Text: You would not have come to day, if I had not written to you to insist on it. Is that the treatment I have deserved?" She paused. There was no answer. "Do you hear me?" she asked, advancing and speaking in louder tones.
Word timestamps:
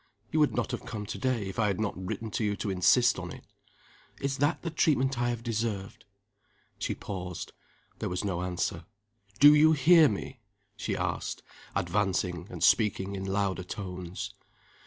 You 0.31 0.39
would 0.39 0.55
not 0.55 0.71
have 0.71 0.83
come 0.87 1.05
to 1.05 1.19
day, 1.19 1.47
if 1.47 1.59
I 1.59 1.67
had 1.67 1.79
not 1.79 1.93
written 1.95 2.31
to 2.31 2.43
you 2.43 2.55
to 2.55 2.71
insist 2.71 3.19
on 3.19 3.31
it. 3.31 3.43
Is 4.19 4.37
that 4.39 4.63
the 4.63 4.71
treatment 4.71 5.19
I 5.21 5.29
have 5.29 5.43
deserved?" 5.43 6.05
She 6.79 6.95
paused. 6.95 7.51
There 7.99 8.09
was 8.09 8.23
no 8.23 8.41
answer. 8.41 8.85
"Do 9.39 9.53
you 9.53 9.73
hear 9.73 10.09
me?" 10.09 10.39
she 10.75 10.95
asked, 10.97 11.43
advancing 11.75 12.47
and 12.49 12.63
speaking 12.63 13.15
in 13.15 13.25
louder 13.25 13.63
tones. 13.63 14.33